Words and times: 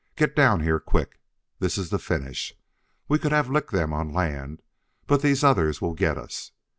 "Get 0.15 0.35
down 0.35 0.61
here, 0.61 0.79
quick! 0.79 1.19
This 1.59 1.77
is 1.77 1.91
the 1.91 1.99
finish. 1.99 2.55
We 3.07 3.19
could 3.19 3.31
have 3.31 3.51
licked 3.51 3.69
them 3.69 3.93
on 3.93 4.11
land, 4.11 4.63
but 5.05 5.21
these 5.21 5.43
others 5.43 5.79
will 5.79 5.93
get 5.93 6.17
us." 6.17 6.53